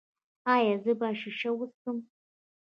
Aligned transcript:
ایا 0.53 0.75
زه 0.83 0.91
باید 0.99 1.17
شیشه 1.21 1.49
وڅکوم؟ 1.53 1.97